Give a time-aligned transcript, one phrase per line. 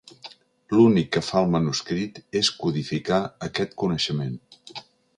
[0.77, 4.39] L'únic que fa el manuscrit és codificar aquest coneixement.